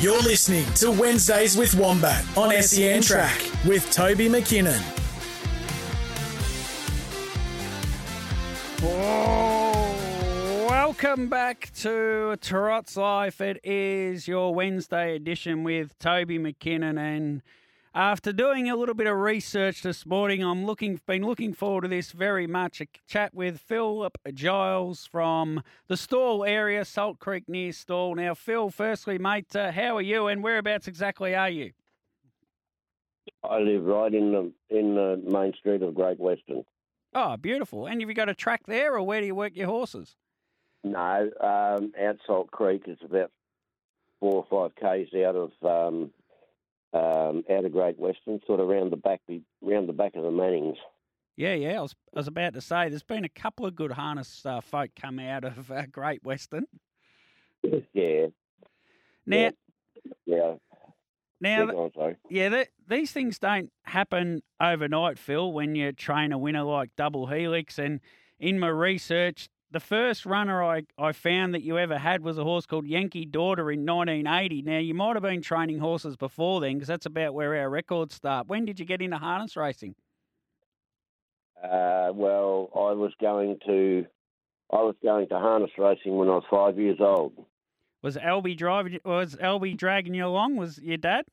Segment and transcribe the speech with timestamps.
[0.00, 4.80] You're listening to Wednesdays with Wombat on SEN Track with Toby McKinnon.
[8.82, 13.42] Oh, welcome back to Trot's Life.
[13.42, 17.42] It is your Wednesday edition with Toby McKinnon, and
[17.94, 21.88] after doing a little bit of research this morning, I'm looking been looking forward to
[21.88, 22.80] this very much.
[22.80, 28.14] A chat with Philip Giles from the Stawell area, Salt Creek near Stawell.
[28.14, 31.72] Now, Phil, firstly, mate, uh, how are you, and whereabouts exactly are you?
[33.42, 36.64] I live right in the in the main street of Great Western.
[37.12, 37.86] Oh, beautiful.
[37.86, 40.16] And have you got a track there, or where do you work your horses?
[40.84, 43.32] No, um, out Salt Creek is about
[44.20, 46.10] four or five k's out of um,
[46.92, 49.20] um, out of Great Western, sort of round the back,
[49.62, 50.76] round the back of the Mannings.
[51.36, 51.78] Yeah, yeah.
[51.78, 54.60] I was, I was about to say, there's been a couple of good harness uh,
[54.60, 56.64] folk come out of uh, Great Western.
[57.62, 58.26] Yeah.
[59.26, 59.50] Now,
[60.26, 60.54] Yeah.
[61.40, 62.16] now, Yeah, I'm.
[62.28, 67.78] Yeah, these things don't happen overnight, Phil, when you train a winner like Double Helix.
[67.78, 68.00] And
[68.38, 72.44] in my research, the first runner I, I found that you ever had was a
[72.44, 74.62] horse called Yankee Daughter in 1980.
[74.62, 78.14] Now, you might have been training horses before then because that's about where our records
[78.14, 78.48] start.
[78.48, 79.94] When did you get into harness racing?
[81.62, 84.06] Uh, well, I was going to
[84.72, 87.32] I was going to harness racing when I was five years old.
[88.02, 88.98] Was Albie driving?
[89.04, 90.56] Was Albie dragging you along?
[90.56, 91.26] Was your dad?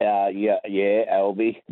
[0.00, 1.62] Uh, yeah, yeah, Albie.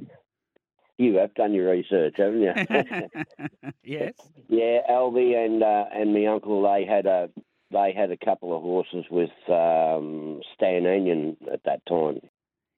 [0.98, 2.52] You have done your research, haven't you?
[3.84, 4.14] yes.
[4.48, 7.30] Yeah, Albie and uh, and my uncle they had a
[7.70, 12.18] they had a couple of horses with um, Stan Anion at that time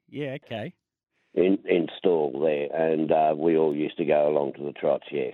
[0.09, 0.37] Yeah.
[0.45, 0.75] Okay.
[1.35, 5.07] in in Stawell there, and uh, we all used to go along to the trots.
[5.11, 5.31] Yeah,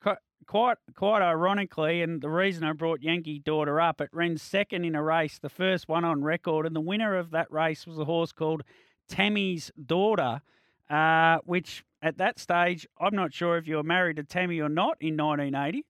[0.00, 4.84] Quite, quite, quite ironically, and the reason I brought Yankee Daughter up, it ran second
[4.84, 7.98] in a race, the first one on record, and the winner of that race was
[7.98, 8.62] a horse called
[9.08, 10.42] Tammy's Daughter,
[10.90, 14.68] uh, which at that stage, I'm not sure if you were married to Tammy or
[14.68, 15.84] not in 1980.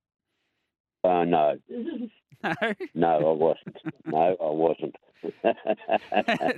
[1.05, 2.53] uh, no, No.
[2.95, 3.77] no, I wasn't.
[4.07, 4.97] No, I wasn't.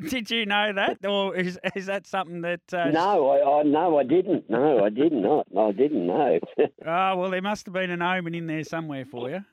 [0.11, 2.61] Did you know that, or is is that something that?
[2.73, 4.51] Uh, no, I, I no, I didn't.
[4.51, 5.47] No, I did not.
[5.57, 6.41] I didn't know.
[6.59, 6.67] Oh
[7.17, 9.45] well, there must have been an omen in there somewhere for you.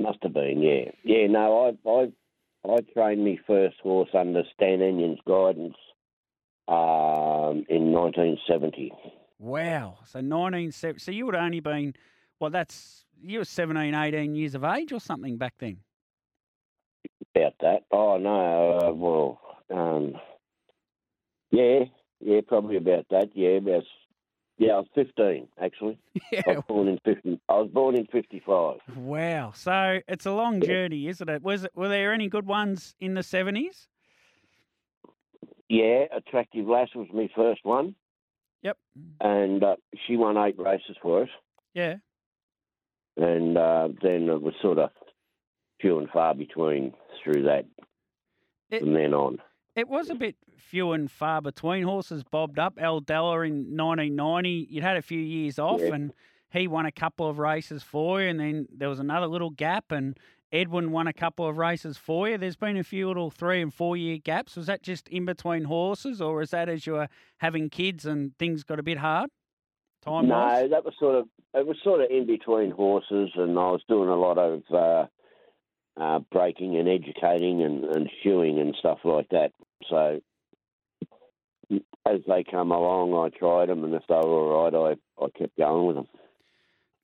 [0.00, 0.60] Must have been.
[0.60, 1.28] Yeah, yeah.
[1.28, 2.12] No, I I
[2.68, 5.76] I trained my first horse under Stan Anion's guidance
[6.68, 8.92] um, in 1970.
[9.38, 9.98] Wow.
[10.06, 10.98] So 1970.
[11.00, 11.94] So you would have only been,
[12.40, 15.78] well, that's, you were 17, 18 years of age or something back then.
[17.34, 17.82] about that.
[17.92, 19.40] Oh no, uh, well,
[19.70, 20.14] um,
[21.50, 21.84] yeah,
[22.20, 23.30] yeah, probably about that.
[23.34, 23.84] Yeah, about
[24.58, 25.98] yeah, I was fifteen actually.
[26.16, 26.42] I Yeah.
[26.56, 27.40] was born in fifty.
[27.48, 28.78] I was born in fifty-five.
[28.96, 29.52] Wow.
[29.54, 31.42] So it's a long journey, isn't it?
[31.42, 33.86] Was it, were there any good ones in the 70s?
[35.68, 37.94] Yeah, attractive lass was my first one,
[38.62, 38.78] Yep.
[39.20, 41.28] and uh, she won eight races for us.
[41.74, 41.96] Yeah.
[43.16, 44.90] And uh, then it was sort of
[45.80, 47.64] few and far between through that
[48.70, 49.38] It- from then on.
[49.74, 51.82] It was a bit few and far between.
[51.82, 52.78] Horses bobbed up.
[52.80, 55.94] Al Della in 1990, you'd had a few years off, Yeah.
[55.94, 56.14] and
[56.50, 58.28] he won a couple of races for you.
[58.28, 60.18] And then there was another little gap, and
[60.52, 62.38] Edwin won a couple of races for you.
[62.38, 64.56] There's been a few little three and four year gaps.
[64.56, 67.08] Was that just in between horses, or is that as you were
[67.38, 69.30] having kids and things got a bit hard?
[70.02, 73.70] Time No, that was sort of it was sort of in between horses, and I
[73.70, 75.06] was doing a lot of uh,
[76.00, 79.52] uh, breaking and educating and, and shoeing and stuff like that.
[79.88, 80.20] So
[81.70, 85.28] as they come along, I tried them, and if they were all right, I, I
[85.36, 86.06] kept going with them.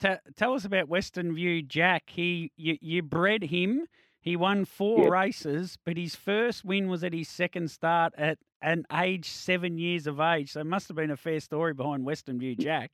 [0.03, 2.03] Ta tell us about Western View Jack.
[2.07, 3.87] He you, you bred him.
[4.19, 5.11] He won four Yep.
[5.11, 10.05] races, but his first win was at his second start at an age seven years
[10.05, 10.51] of age.
[10.51, 12.91] So it must have been a fair story behind Western View Jack.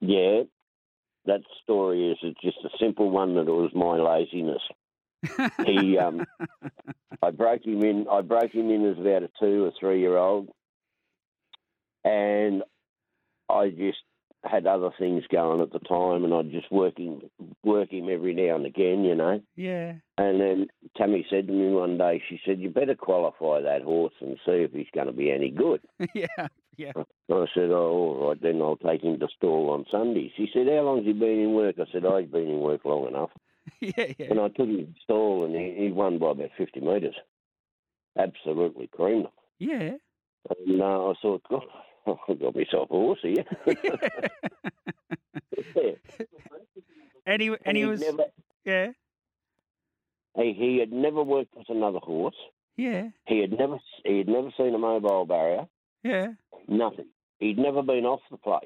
[0.00, 0.42] Yeah,
[1.26, 4.62] that story is it's just a simple one that it was my laziness.
[5.66, 6.24] He, um,
[7.22, 8.06] I broke him in.
[8.10, 10.48] I broke him in as about a two or three year old,
[12.02, 12.62] and
[13.50, 13.98] I just
[14.44, 17.22] had other things going at the time, and I'd just work him,
[17.64, 19.40] work him every now and again, you know.
[19.56, 19.94] yeah.
[20.18, 20.66] And then
[20.96, 24.52] Tammy said to me one day, she said, "You better qualify that horse and see
[24.52, 25.80] if he's going to be any good."
[26.14, 26.48] yeah.
[26.76, 26.92] Yeah.
[26.96, 30.66] I said, "Oh, all right, then I'll take him to Stawell on Sunday." She said,
[30.66, 33.30] "How long's he been in work?" I said, "Oh, he's been in work long enough."
[33.80, 34.12] Yeah.
[34.18, 34.26] Yeah.
[34.30, 37.14] And I took him to Stawell, and he, he won by about fifty metres.
[38.18, 39.30] Absolutely creamed him.
[39.58, 39.90] Yeah.
[40.66, 41.62] And uh, I thought, God,
[42.06, 43.44] got myself a horse here.
[45.74, 45.92] Yeah.
[47.24, 48.24] And he and he was never,
[48.64, 48.90] yeah.
[50.36, 52.34] he, he had never worked with another horse.
[52.76, 53.10] Yeah.
[53.26, 55.66] He had never he had never seen a mobile barrier.
[56.02, 56.32] Yeah.
[56.66, 57.06] Nothing.
[57.38, 58.64] He'd never been off the place.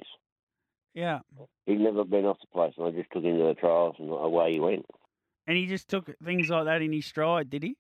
[0.95, 1.21] Yeah.
[1.67, 4.11] He'd never been off the place, and I just took him to the trials, and
[4.11, 4.87] away he went.
[5.47, 7.77] And he just took things like that in his stride, did he?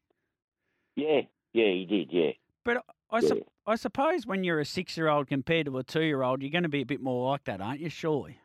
[0.95, 2.09] Yeah, yeah, he did.
[2.13, 2.31] Yeah,
[2.65, 3.29] But I, yeah.
[3.29, 6.43] sup- I suppose when you're a six year old compared to a two year old,
[6.43, 7.89] you're going to be a bit more like that, aren't you?
[7.89, 8.39] Surely.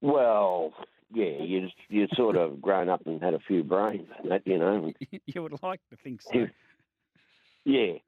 [0.00, 0.72] Well,
[1.12, 4.58] yeah, you you sort of grown up and had a few brains, and that you
[4.58, 4.92] know.
[5.26, 6.46] you would like to think so.
[7.64, 7.98] Yeah,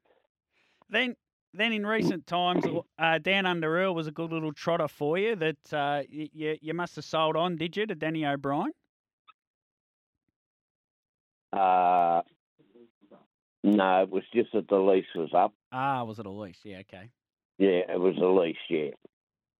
[0.91, 1.15] then,
[1.53, 2.65] then in recent times,
[2.99, 6.73] uh, Down Under Earl was a good little trotter for you that uh, you, you
[6.73, 8.71] must have sold on, did you, to Danny O'Brien?
[11.53, 12.21] uh,
[13.63, 15.53] no, it was just that the lease was up.
[15.71, 16.59] Ah, was it a lease?
[16.63, 17.09] Yeah, okay.
[17.57, 18.57] Yeah, it was a lease.
[18.69, 18.91] Yeah,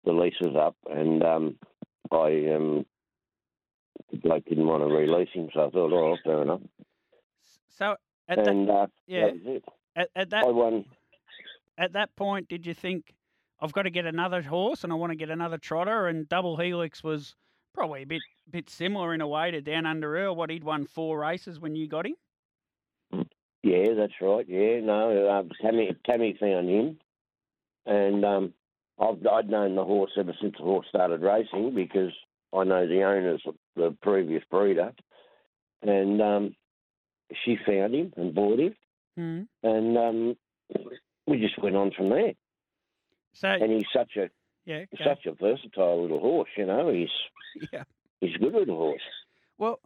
[0.06, 1.58] the lease was up, and um,
[2.12, 2.86] I um,
[4.12, 6.62] the bloke didn't want to release him, so I thought, oh, fair enough.
[7.70, 7.96] So
[8.28, 9.30] at that, and uh, yeah.
[9.32, 9.62] that
[9.96, 10.86] at, at that I won.
[11.78, 13.14] at that point, did you think
[13.62, 16.08] I've got to get another horse and I want to get another trotter?
[16.08, 17.36] And Double Helix was
[17.74, 20.36] probably a bit bit similar in a way to Down Under Earl.
[20.36, 22.16] What he'd won four races when you got him.
[23.64, 24.46] Yeah, that's right.
[24.48, 26.98] Yeah, no, uh, Tammy Tammy found him,
[27.86, 28.54] and um,
[29.00, 32.12] I've I'd known the horse ever since the horse started racing because
[32.54, 34.94] I know the owners, of the previous breeder,
[35.84, 36.56] and um,
[37.46, 38.76] she found him and bought him,
[39.16, 39.42] Hmm.
[39.64, 40.38] and um,
[41.28, 42.34] we just went on from there.
[43.34, 44.30] So And he's such a
[44.66, 45.04] yeah, go.
[45.06, 46.90] such a versatile little horse, you know.
[46.92, 47.10] He's
[47.72, 47.84] yeah.
[48.20, 49.02] he's a good little horse.
[49.58, 49.80] Well,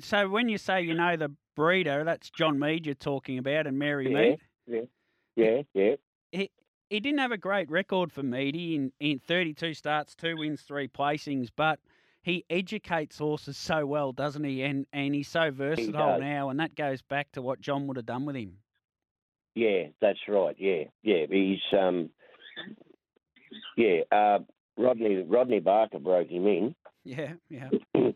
[0.00, 3.76] so when you say you know the breeder, that's John Mead you're talking about, and
[3.78, 4.36] Mary Yeah.
[4.70, 4.88] Mead.
[5.34, 5.94] Yeah, yeah.
[6.30, 6.50] He,
[6.88, 10.86] he didn't have a great record for Meady in, in 32 starts, two wins, three
[10.88, 11.80] placings, but
[12.22, 14.62] he educates horses so well, doesn't he?
[14.62, 16.20] And and he's so versatile does.
[16.20, 18.58] now, and that goes back to what John would have done with him.
[19.54, 20.54] Yeah, that's right.
[20.58, 21.26] Yeah, yeah.
[21.30, 22.10] He's um,
[23.76, 24.00] yeah.
[24.12, 24.40] Uh,
[24.76, 26.74] Rodney Rodney Barker broke him in,
[27.04, 27.70] Yeah, yeah.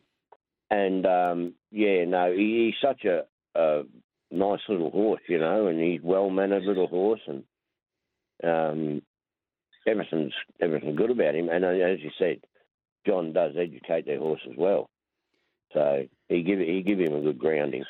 [0.70, 3.82] and um, yeah, no, he, he's such a, a
[4.30, 7.44] nice little horse, you know, and he's well mannered little horse, and
[8.44, 9.02] um,
[9.86, 11.48] everything's everything good about him.
[11.48, 12.38] And uh, as you said,
[13.06, 14.88] John does educate their horse as well,
[15.72, 17.84] so he give he give him a good grounding.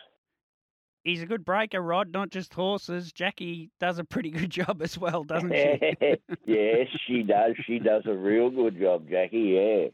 [1.05, 3.13] He's a good breaker, Rod, not just horses.
[3.13, 6.17] Jackie does a pretty good job as well, doesn't she?
[6.47, 7.55] yes, she does.
[7.67, 9.91] She does a real good job, Jackie.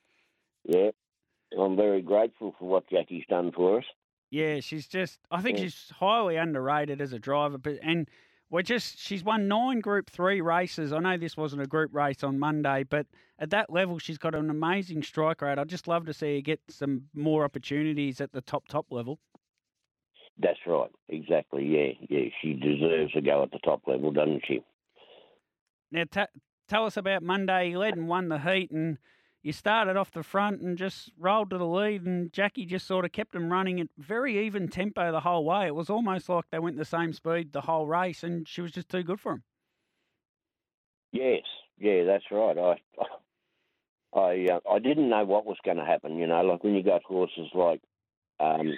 [0.67, 0.91] Yeah, yeah.
[1.59, 3.85] I'm very grateful for what Jackie's done for us.
[4.30, 5.20] Yeah, she's just.
[5.30, 5.64] I think Yeah.
[5.64, 8.08] she's highly underrated as a driver, but and
[8.50, 8.99] we're just.
[8.99, 10.92] She's won nine Group Three races.
[10.92, 13.06] I know this wasn't a group race on Monday, but
[13.38, 15.58] at that level, she's got an amazing strike rate.
[15.58, 19.18] I'd just love to see her get some more opportunities at the top top level.
[20.38, 20.90] That's right.
[21.08, 21.64] Exactly.
[21.64, 22.28] Yeah, yeah.
[22.42, 24.61] She deserves to go at the top level, doesn't she?
[25.90, 26.26] Now, ta
[26.68, 27.70] tell us about Monday.
[27.70, 28.99] You led and won the heat, and
[29.42, 33.04] you started off the front and just rolled to the lead, and Jackie just sort
[33.04, 35.66] of kept them running at very even tempo the whole way.
[35.66, 38.73] It was almost like they went the same speed the whole race, and she was
[38.73, 39.42] just too good for them.
[41.12, 41.42] Yes.
[41.78, 42.59] Yeah, that's right.
[42.59, 46.18] I, I, uh, I didn't know what was going to happen.
[46.18, 47.80] You know, like when you got horses like
[48.40, 48.75] um,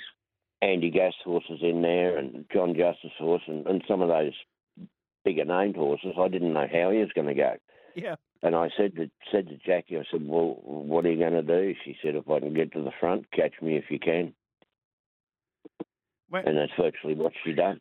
[0.61, 4.35] Andy Gath's horses in there, and John Justice horse, and, and some of those
[5.25, 6.15] bigger named horses.
[6.19, 7.57] I didn't know how he was going to go.
[7.95, 8.17] Yeah.
[8.43, 11.43] And I said to said to Jackie, I said, "Well, what are you going to
[11.43, 14.35] do?" She said, "If I can get to the front, catch me if you can."
[16.29, 17.81] When, And that's virtually what she done.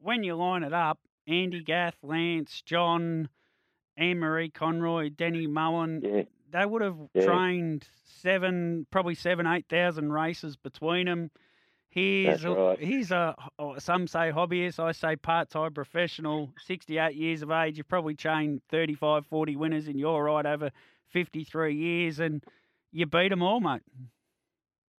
[0.00, 0.98] when you line it up,
[1.28, 3.28] Andy Gath, Lance, John,
[3.96, 7.24] Anne Marie Conroy, Denny Mullen, Yeah, they would have Yeah.
[7.24, 11.30] trained seven, probably seven, eight thousand races between them.
[11.92, 12.78] He's right.
[12.80, 13.34] he's a
[13.78, 16.50] some say hobbyist, I say part-time professional.
[16.58, 20.70] Sixty-eight years of age, you've probably chained 35, 40 winners in your ride over
[21.08, 22.42] fifty-three years, and
[22.92, 23.82] you beat them all, mate.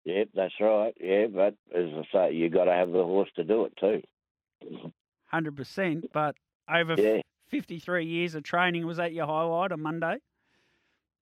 [0.05, 0.93] Yep, that's right.
[1.01, 4.01] Yeah, but as I say, you got to have the horse to do it too.
[5.25, 6.05] Hundred percent.
[6.13, 6.35] But
[6.71, 7.21] over Yeah.
[7.47, 10.17] fifty-three years of training, was that your highlight on Monday?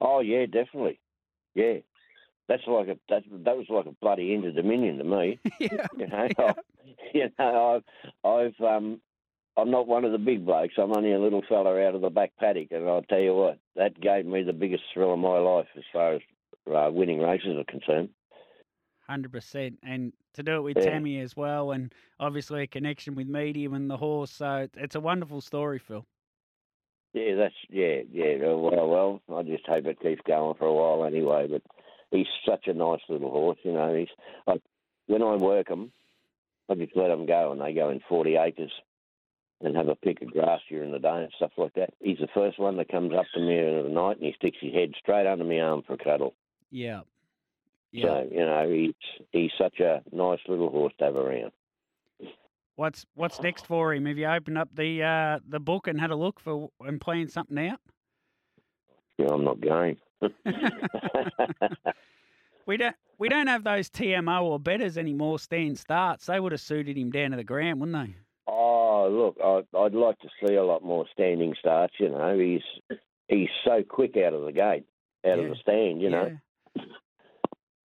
[0.01, 0.99] Oh yeah, definitely.
[1.55, 1.77] Yeah,
[2.48, 5.39] that's like a that that was like a bloody Inter Dominion to me.
[5.60, 5.88] yeah.
[5.98, 6.27] You know,
[7.13, 7.81] you know,
[8.25, 9.01] I've, I've um,
[9.57, 10.75] I'm not one of the big blokes.
[10.77, 13.60] I'm only a little fella out of the back paddock, and I'll tell you what,
[13.75, 16.21] that gave me the biggest thrill of my life as far as
[16.74, 18.10] uh, winning races are concerned.
[19.07, 20.91] Hundred percent, and to do it with Yeah.
[20.91, 24.31] Tammy as well, and obviously a connection with Medium and the horse.
[24.31, 26.05] So it's- a wonderful story, Phil.
[27.13, 28.38] Yeah, that's yeah, yeah.
[28.38, 28.88] Well,
[29.27, 31.48] well, I just hope it keeps going for a while anyway.
[31.48, 31.62] But
[32.11, 33.95] he's such a nice little horse, you know.
[33.95, 34.07] He's
[34.47, 34.59] I,
[35.07, 35.91] when I work him,
[36.69, 38.71] I just let him go, and they go in forty acres
[39.61, 41.91] and have a pick of grass during the day and stuff like that.
[41.99, 44.57] He's the first one that comes up to me in the night, and he sticks
[44.59, 46.33] his head straight under my arm for a cuddle.
[46.71, 47.01] Yeah,
[47.91, 48.05] yeah.
[48.05, 51.51] So you know, he's he's such a nice little horse to have around.
[52.75, 54.05] What's what's next for him?
[54.05, 57.31] Have you opened up the uh, the book and had a look for and planned
[57.31, 57.79] something out?
[59.17, 59.97] Yeah, I'm not going.
[62.67, 65.39] We don't we don't have those TMO or betters anymore.
[65.39, 66.27] Stand starts.
[66.27, 68.15] They would have suited him down to the ground, wouldn't they?
[68.47, 71.95] Oh, look, I, I'd like to see a lot more standing starts.
[71.99, 72.61] You know, he's
[73.27, 74.85] he's so quick out of the gate,
[75.25, 75.43] out Yeah.
[75.45, 76.01] of the stand.
[76.03, 76.37] You know.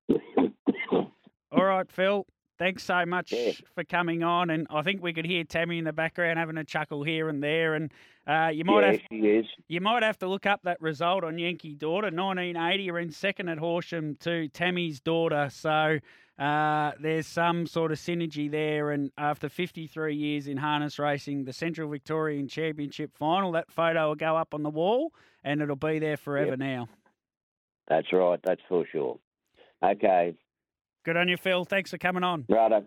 [1.52, 2.26] All right, Phil.
[2.62, 3.50] Thanks so much Yeah.
[3.74, 6.62] for coming on, and I think we could hear Tammy in the background having a
[6.62, 7.90] chuckle here and there, and
[8.24, 11.74] uh, you might yeah, have you might have to look up that result on Yankee
[11.74, 12.06] Daughter.
[12.06, 15.48] 1980 are in second at Horsham to Tammy's daughter.
[15.50, 15.98] So
[16.38, 18.92] uh, there's some sort of synergy there.
[18.92, 24.14] And after 53 years in harness racing, the Central Victorian Championship final, that photo will
[24.14, 26.58] go up on the wall and it'll be there forever Yep.
[26.60, 26.88] now.
[27.88, 28.38] That's right.
[28.44, 29.18] That's for sure.
[29.82, 30.34] Okay,
[31.04, 31.64] Good on you, Phil.
[31.64, 32.44] Thanks for coming on.
[32.48, 32.84] righto,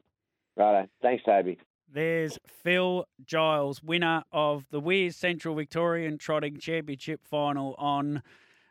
[0.56, 0.88] righto.
[1.02, 1.58] Thanks, Toby.
[1.92, 8.24] There's Phil Giles, winner of the Weirs Central Victorian Trotting Championship final on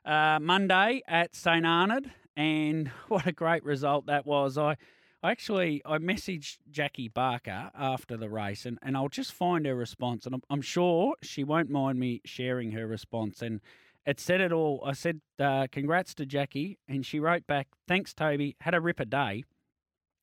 [0.05, 4.59] uh, Monday at St Arnaud, and what a great result that was.
[4.59, 4.77] I,
[5.23, 9.75] I actually I messaged Jackie Barker after the race, and, and I'll just find her
[9.75, 13.43] response, and I'm, I'm sure she won't mind me sharing her response.
[13.43, 13.61] And
[14.07, 14.83] it said it all.
[14.85, 18.57] I said, uh, "Congrats to Jackie," and she wrote back, "Thanks, Toby.
[18.61, 19.45] Had a ripper day."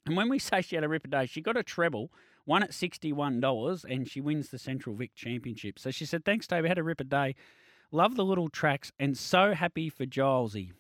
[0.06, 2.12] And when we say she had a ripper day, she got a treble
[2.46, 5.80] won at $61 and she wins the Central Vic Championship.
[5.80, 6.68] So she said, Thanks, Toby.
[6.68, 7.36] Had a ripper day.
[7.92, 10.72] Love the little tracks and so happy for Gilesy.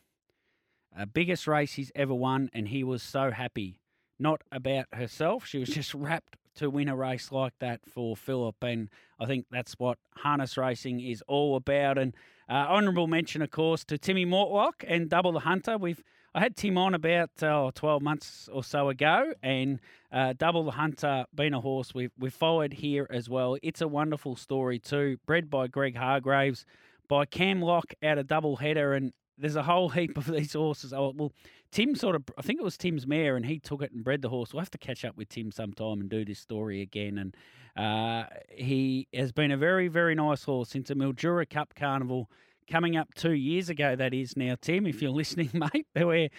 [0.97, 3.77] Uh, biggest race he's ever won, and he was so happy.
[4.19, 5.45] Not about herself.
[5.45, 8.61] She was just rapt to win a race like that for Philip.
[8.61, 8.89] And
[9.19, 11.97] I think that's what harness racing is all about.
[11.97, 12.13] And
[12.51, 15.77] uh, honourable mention, of course, to Timmy Mortlock and Double the Hunter.
[15.77, 16.03] We've
[16.33, 19.79] I had Tim on about uh, 12 months or so ago, and
[20.13, 23.57] uh, Double the Hunter, being a horse we've, we've followed here as well.
[23.61, 26.65] It's a wonderful story too, bred by Greg Hargraves,
[27.09, 30.93] by Cam Lock out of Double Header, and there's a whole heap of these horses.
[30.93, 31.33] Oh, well,
[31.71, 34.21] Tim sort of, I think it was Tim's mare, and he took it and bred
[34.21, 34.53] the horse.
[34.53, 37.17] We'll have to catch up with Tim sometime and do this story again.
[37.17, 37.35] And
[37.77, 42.29] uh, he has been a very, very nice horse since a Mildura Cup Carnival
[42.69, 43.95] coming up two years ago.
[43.95, 44.85] That is now, Tim.
[44.85, 46.29] If you're listening, mate, we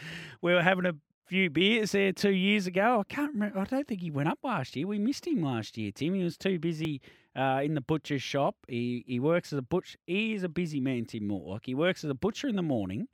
[0.43, 0.95] we were having a
[1.27, 3.01] few beers there two years ago.
[3.01, 3.59] I can't remember.
[3.59, 4.87] I don't think he went up last year.
[4.87, 6.13] We missed him last year, Tim.
[6.13, 7.01] He was too busy
[7.35, 8.57] uh, in the butcher's shop.
[8.69, 9.99] He he works as a butcher.
[10.07, 11.65] He is a busy man, Tim Mortlock.
[11.65, 13.09] He works as a butcher in the morning.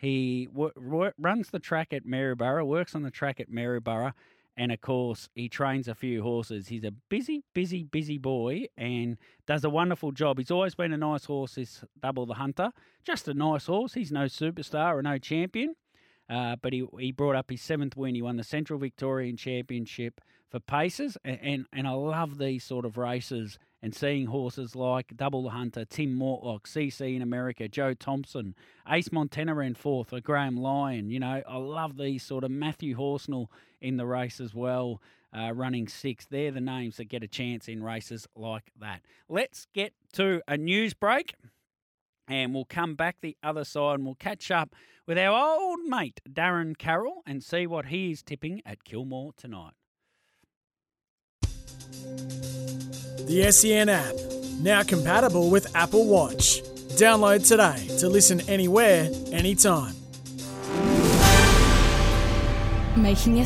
[0.00, 4.14] He wo- wo- runs the track at Maryborough, works on the track at Maryborough,
[4.56, 6.68] and of course, he trains a few horses.
[6.68, 10.38] He's a busy, busy, busy boy and does a wonderful job.
[10.38, 12.70] He's always been a nice horse, this Double the Hunter.
[13.04, 13.92] Just a nice horse.
[13.92, 15.74] He's no superstar or no champion.
[16.30, 18.14] Uh, but he, he brought up his seventh win.
[18.14, 22.86] He won the Central Victorian Championship for paces, and, and, and I love these sort
[22.86, 27.94] of races and seeing horses like Double the Hunter, Tim Mortlock, CC in America, Joe
[27.94, 28.54] Thompson,
[28.88, 31.10] Ace Montana ran fourth, or Graham Lyon.
[31.10, 33.46] You know, I love these sort of Matthew Horsnell
[33.80, 35.00] in the race as well,
[35.36, 36.26] uh, running six.
[36.26, 39.00] They're the names that get a chance in races like that.
[39.28, 41.34] Let's get to a news break
[42.28, 44.74] and we'll come back the other side and we'll catch up
[45.06, 49.74] with our old mate Darren Carroll and see what he is tipping at Kilmore tonight.
[53.30, 54.16] The SEN app,
[54.58, 56.62] now compatible with Apple Watch.
[56.98, 59.94] Download today to listen anywhere, anytime.
[62.96, 63.36] Making